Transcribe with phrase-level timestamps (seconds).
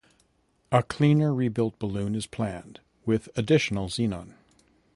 [0.71, 4.33] A cleaner rebuilt balloon is planned with additional xenon.